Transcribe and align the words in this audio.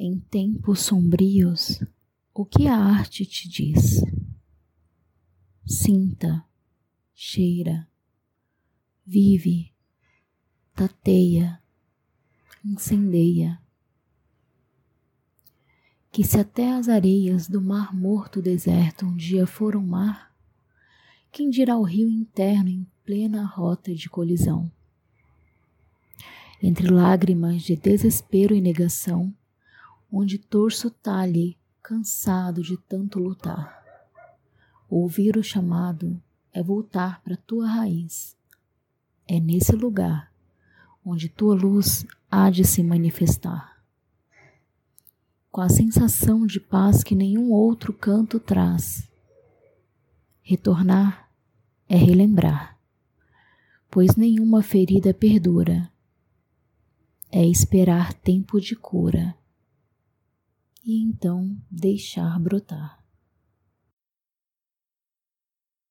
Em 0.00 0.20
tempos 0.20 0.82
sombrios, 0.82 1.82
o 2.32 2.44
que 2.46 2.68
a 2.68 2.76
arte 2.76 3.26
te 3.26 3.48
diz? 3.48 4.00
Sinta, 5.66 6.44
cheira, 7.12 7.88
vive, 9.04 9.72
tateia, 10.72 11.60
incendeia. 12.64 13.60
Que 16.12 16.22
se 16.22 16.38
até 16.38 16.70
as 16.70 16.88
areias 16.88 17.48
do 17.48 17.60
mar 17.60 17.92
morto 17.92 18.40
deserto 18.40 19.04
um 19.04 19.16
dia 19.16 19.48
foram 19.48 19.84
mar, 19.84 20.32
quem 21.32 21.50
dirá 21.50 21.76
o 21.76 21.82
rio 21.82 22.08
interno 22.08 22.68
em 22.68 22.86
plena 23.04 23.44
rota 23.44 23.92
de 23.92 24.08
colisão? 24.08 24.70
Entre 26.62 26.88
lágrimas 26.88 27.62
de 27.62 27.74
desespero 27.74 28.54
e 28.54 28.60
negação, 28.60 29.34
onde 30.10 30.38
torço 30.38 30.90
talhe, 30.90 31.56
cansado 31.82 32.62
de 32.62 32.76
tanto 32.76 33.18
lutar. 33.18 33.78
Ouvir 34.88 35.36
o 35.36 35.42
chamado 35.42 36.20
é 36.52 36.62
voltar 36.62 37.22
para 37.22 37.36
tua 37.36 37.66
raiz. 37.66 38.36
É 39.26 39.38
nesse 39.38 39.72
lugar 39.72 40.32
onde 41.04 41.28
tua 41.28 41.54
luz 41.54 42.06
há 42.30 42.50
de 42.50 42.64
se 42.64 42.82
manifestar. 42.82 43.82
Com 45.50 45.60
a 45.60 45.68
sensação 45.68 46.46
de 46.46 46.60
paz 46.60 47.02
que 47.02 47.14
nenhum 47.14 47.50
outro 47.50 47.92
canto 47.92 48.38
traz. 48.38 49.08
Retornar 50.42 51.30
é 51.88 51.96
relembrar, 51.96 52.78
pois 53.90 54.16
nenhuma 54.16 54.62
ferida 54.62 55.12
perdura. 55.12 55.90
É 57.30 57.44
esperar 57.44 58.14
tempo 58.14 58.58
de 58.58 58.74
cura 58.74 59.36
e 60.88 61.02
então 61.02 61.54
deixar 61.70 62.40
brotar. 62.40 62.98